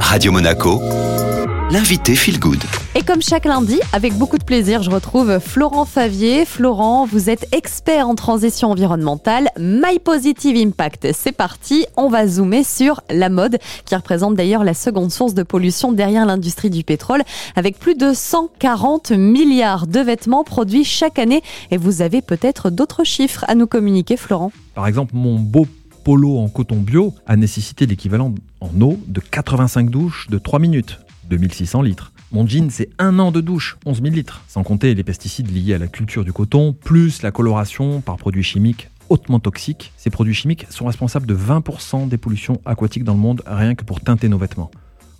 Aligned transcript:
Radio 0.00 0.32
Monaco, 0.32 0.80
l'invité 1.70 2.14
Feel 2.14 2.38
Good. 2.38 2.62
Et 2.94 3.02
comme 3.02 3.20
chaque 3.20 3.44
lundi, 3.44 3.78
avec 3.92 4.14
beaucoup 4.14 4.38
de 4.38 4.44
plaisir, 4.44 4.82
je 4.82 4.90
retrouve 4.90 5.38
Florent 5.38 5.84
Favier. 5.84 6.44
Florent, 6.44 7.04
vous 7.04 7.28
êtes 7.28 7.46
expert 7.52 8.08
en 8.08 8.14
transition 8.14 8.70
environnementale. 8.70 9.48
My 9.58 9.98
Positive 9.98 10.56
Impact, 10.56 11.08
c'est 11.12 11.32
parti. 11.32 11.86
On 11.96 12.08
va 12.08 12.26
zoomer 12.26 12.64
sur 12.64 13.02
la 13.10 13.28
mode, 13.28 13.58
qui 13.84 13.94
représente 13.94 14.34
d'ailleurs 14.34 14.64
la 14.64 14.74
seconde 14.74 15.10
source 15.10 15.34
de 15.34 15.42
pollution 15.42 15.92
derrière 15.92 16.24
l'industrie 16.24 16.70
du 16.70 16.84
pétrole, 16.84 17.22
avec 17.54 17.78
plus 17.78 17.94
de 17.94 18.12
140 18.14 19.10
milliards 19.10 19.86
de 19.86 20.00
vêtements 20.00 20.44
produits 20.44 20.84
chaque 20.84 21.18
année. 21.18 21.42
Et 21.70 21.76
vous 21.76 22.00
avez 22.00 22.22
peut-être 22.22 22.70
d'autres 22.70 23.04
chiffres 23.04 23.44
à 23.48 23.54
nous 23.54 23.66
communiquer, 23.66 24.16
Florent. 24.16 24.52
Par 24.74 24.86
exemple, 24.86 25.12
mon 25.14 25.38
beau 25.38 25.66
polo 26.06 26.38
en 26.38 26.48
coton 26.48 26.76
bio 26.76 27.16
a 27.26 27.34
nécessité 27.34 27.84
l'équivalent 27.84 28.32
en 28.60 28.80
eau 28.80 28.96
de 29.08 29.18
85 29.18 29.90
douches 29.90 30.28
de 30.30 30.38
3 30.38 30.60
minutes, 30.60 31.00
2600 31.30 31.82
litres. 31.82 32.12
Mon 32.30 32.46
jean, 32.46 32.70
c'est 32.70 32.90
un 33.00 33.18
an 33.18 33.32
de 33.32 33.40
douche, 33.40 33.76
11 33.86 34.02
000 34.02 34.14
litres, 34.14 34.44
sans 34.46 34.62
compter 34.62 34.94
les 34.94 35.02
pesticides 35.02 35.50
liés 35.50 35.74
à 35.74 35.78
la 35.78 35.88
culture 35.88 36.24
du 36.24 36.32
coton, 36.32 36.74
plus 36.74 37.22
la 37.22 37.32
coloration 37.32 38.02
par 38.02 38.18
produits 38.18 38.44
chimiques 38.44 38.88
hautement 39.08 39.40
toxiques. 39.40 39.92
Ces 39.96 40.10
produits 40.10 40.32
chimiques 40.32 40.66
sont 40.70 40.86
responsables 40.86 41.26
de 41.26 41.34
20% 41.34 42.06
des 42.06 42.18
pollutions 42.18 42.60
aquatiques 42.64 43.02
dans 43.02 43.14
le 43.14 43.18
monde, 43.18 43.42
rien 43.44 43.74
que 43.74 43.82
pour 43.82 44.00
teinter 44.00 44.28
nos 44.28 44.38
vêtements. 44.38 44.70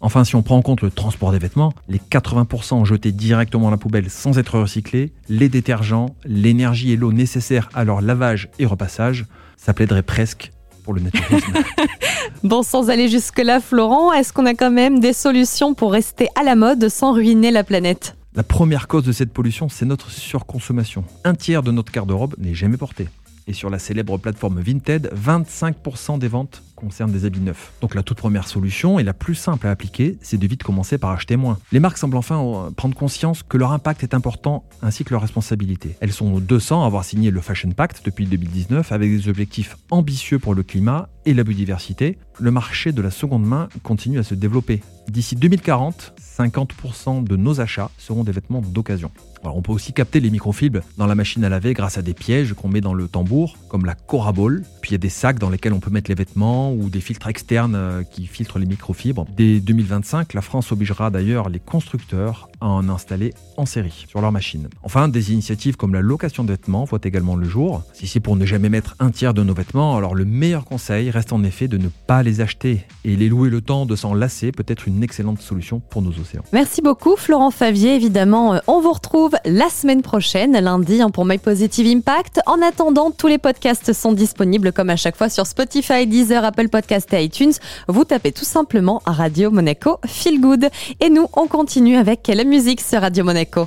Enfin, 0.01 0.23
si 0.23 0.37
on 0.37 0.43
prend 0.43 0.57
en 0.57 0.63
compte 0.63 0.83
le 0.83 0.93
transport 0.93 1.33
des 1.33 1.41
vêtements, 1.41 1.73
les 1.89 1.99
80% 1.99 2.85
jetés 2.85 3.11
directement 3.11 3.67
à 3.67 3.71
la 3.73 3.77
poubelle 3.77 4.09
sans 4.09 4.39
être 4.39 4.61
recyclés, 4.61 5.11
les 5.29 5.49
détergents, 5.49 6.15
l'énergie 6.25 6.93
et 6.93 6.97
l'eau 6.97 7.13
nécessaires 7.13 7.71
à 7.75 7.83
leur 7.83 8.03
lavage 8.03 8.51
et 8.61 8.67
repassage, 8.67 9.27
ça 9.57 9.75
plaiderait 9.75 10.05
presque 10.05 10.53
pour 10.87 10.95
le 10.95 11.03
naturisme. 11.03 11.53
Bon, 12.45 12.63
sans 12.63 12.91
aller 12.91 13.09
jusque-là, 13.09 13.61
Florent, 13.61 14.13
est-ce 14.13 14.33
qu'on 14.33 14.47
a 14.47 14.55
quand 14.55 14.71
même 14.71 15.01
des 15.01 15.13
solutions 15.13 15.75
pour 15.75 15.91
rester 15.91 16.29
à 16.37 16.45
la 16.45 16.55
mode 16.55 16.89
sans 16.89 17.13
ruiner 17.13 17.51
la 17.51 17.65
planète? 17.65 18.17
La 18.37 18.45
première 18.45 18.87
cause 18.87 19.03
de 19.03 19.13
cette 19.13 19.33
pollution, 19.33 19.69
c'est 19.69 19.85
notre 19.85 20.11
surconsommation. 20.11 21.05
Un 21.25 21.35
tiers 21.35 21.63
de 21.63 21.73
notre 21.73 21.91
garde-robe 21.91 22.35
n'est 22.39 22.55
jamais 22.55 22.77
porté. 22.77 23.09
Et 23.49 23.53
sur 23.53 23.71
la 23.71 23.79
célèbre 23.79 24.19
plateforme 24.19 24.61
Vinted, 24.61 25.13
25% 25.15 26.19
des 26.19 26.29
ventes 26.29 26.63
concernent 26.75 27.13
des 27.13 27.25
habits 27.25 27.41
neufs. 27.41 27.73
Donc 27.81 27.95
la 27.95 28.03
toute 28.03 28.19
première 28.19 28.49
solution 28.49 28.99
et 28.99 29.05
la 29.05 29.15
plus 29.15 29.35
simple 29.35 29.67
à 29.67 29.71
appliquer, 29.71 30.19
c'est 30.21 30.37
de 30.37 30.47
vite 30.47 30.63
commencer 30.63 30.99
par 30.99 31.11
acheter 31.11 31.37
moins. 31.37 31.59
Les 31.73 31.81
marques 31.81 31.99
semblent 31.99 32.17
enfin 32.17 32.43
euh, 32.43 32.71
prendre 32.71 32.97
conscience 32.97 33.43
que 33.43 33.57
leur 33.57 33.73
impact 33.73 34.03
est 34.03 34.15
important 34.15 34.65
ainsi 34.83 35.05
que 35.05 35.11
leur 35.15 35.23
responsabilité. 35.23 35.97
Elles 36.01 36.13
sont 36.13 36.39
200 36.39 36.83
à 36.83 36.87
avoir 36.87 37.05
signé 37.05 37.31
le 37.31 37.41
Fashion 37.41 37.71
Pact 37.71 38.03
depuis 38.05 38.27
2019 38.27 38.93
avec 38.93 39.11
des 39.11 39.29
objectifs 39.29 39.77
ambitieux 39.91 40.39
pour 40.39 40.55
le 40.55 40.63
climat 40.63 41.09
et 41.27 41.35
la 41.35 41.45
biodiversité. 41.45 42.17
Le 42.41 42.51
marché 42.51 42.93
de 42.93 43.03
la 43.03 43.11
seconde 43.11 43.45
main 43.45 43.69
continue 43.83 44.19
à 44.19 44.23
se 44.23 44.35
développer. 44.35 44.81
D'ici 45.09 45.37
2040, 45.37 46.15
50% 46.37 47.25
de 47.25 47.37
nos 47.37 47.61
achats 47.61 47.91
seront 47.97 48.25
des 48.25 48.33
vêtements 48.33 48.61
d'occasion. 48.61 49.11
on 49.45 49.63
peut 49.63 49.71
aussi 49.71 49.93
capter 49.93 50.19
les 50.19 50.31
microfibres 50.31 50.81
dans 50.99 51.07
la 51.07 51.15
machine 51.15 51.45
à 51.45 51.49
laver 51.49 51.73
grâce 51.73 51.97
à 51.97 52.03
des 52.03 52.15
pièges 52.15 52.55
qu'on 52.55 52.69
met 52.69 52.81
dans 52.81 52.95
le 52.95 53.07
tambour, 53.07 53.57
comme 53.69 53.87
la 53.87 53.95
Cora 53.95 54.33
Ball. 54.33 54.65
Puis 54.81 54.91
il 54.91 54.95
y 54.95 54.97
a 54.97 54.99
des 54.99 55.09
sacs 55.09 55.39
dans 55.39 55.49
lesquels 55.49 55.73
on 55.73 55.79
peut 55.79 55.91
mettre 55.91 56.11
les 56.11 56.17
vêtements 56.17 56.73
ou 56.73 56.91
des 56.91 57.01
filtres 57.01 57.29
externes 57.29 57.77
euh, 57.77 58.03
qui 58.03 58.27
filtrent 58.27 58.59
les 58.59 58.67
microfibres. 58.67 59.27
Dès 59.37 59.61
2025, 59.61 60.35
la 60.35 60.43
France 60.43 60.73
obligera 60.73 61.11
d'ailleurs 61.11 61.49
les 61.49 61.61
constructeurs 61.61 62.49
à 62.61 62.67
en 62.67 62.89
installer 62.89 63.33
en 63.57 63.67
série 63.67 64.07
sur 64.09 64.21
leurs 64.21 64.33
machines. 64.33 64.69
Enfin, 64.83 65.09
des 65.09 65.33
initiatives 65.33 65.77
comme 65.77 65.95
la 65.95 66.03
location 66.03 66.43
de 66.43 66.53
vêtements 66.53 66.85
voient 66.85 66.99
également 67.05 67.37
le 67.37 67.49
jour. 67.49 67.85
Si 67.95 68.09
c'est 68.09 68.21
pour 68.21 68.37
ne 68.37 68.45
jamais 68.45 68.69
mettre 68.69 68.97
un 68.99 69.11
tiers 69.11 69.35
de 69.35 69.45
nos 69.45 69.55
vêtements, 69.55 69.97
alors 69.97 70.17
le 70.17 70.25
meilleur 70.25 70.65
conseil 70.65 71.11
reste 71.17 71.33
en 71.33 71.43
effet 71.45 71.67
de 71.67 71.79
ne 71.79 71.89
pas 72.07 72.23
les 72.23 72.41
acheter 72.41 72.85
et 73.05 73.17
les 73.17 73.29
louer 73.29 73.49
le 73.49 73.61
temps 73.61 73.87
de 73.87 73.97
s'en 73.97 74.15
lasser 74.15 74.53
peut 74.53 74.65
être 74.69 74.87
une 74.87 75.03
excellente 75.03 75.41
solution 75.41 75.81
pour 75.81 76.03
nos 76.03 76.11
océans. 76.11 76.43
Merci 76.53 76.83
beaucoup 76.83 77.17
Florent 77.17 77.51
Favier. 77.51 77.95
Évidemment, 77.95 78.55
euh, 78.55 78.59
on 78.67 78.81
vous 78.81 78.93
retrouve 78.93 79.35
la 79.45 79.69
semaine 79.71 80.03
prochaine, 80.03 80.53
lundi, 80.53 81.01
hein, 81.01 81.11
pour 81.11 81.25
My 81.25 81.39
Positive 81.39 81.87
Impact. 81.87 82.41
En 82.47 82.61
attendant, 82.63 83.11
tous 83.11 83.29
les 83.29 83.39
podcasts 83.39 83.93
sont 83.95 84.13
disponibles 84.13 84.73
comme 84.73 84.91
à 84.91 84.97
chaque 84.97 85.17
fois 85.17 85.31
sur 85.31 85.47
Spotify, 85.47 86.07
Deezer, 86.07 86.45
Apple 86.45 86.69
Podcast 86.69 87.13
et 87.15 87.25
iTunes. 87.25 87.55
Vous 87.89 88.05
tapez 88.05 88.33
tout 88.33 88.45
simplement 88.45 89.03
Radio 89.07 89.51
Monaco 89.51 89.99
Feel 90.07 90.41
Good. 90.41 90.69
Et 91.01 91.09
nous, 91.09 91.27
on 91.35 91.47
continue 91.47 91.97
avec 91.97 92.29
la 92.29 92.45
musique 92.45 92.83
sur 92.83 93.01
Radio 93.01 93.25
Monaco. 93.25 93.65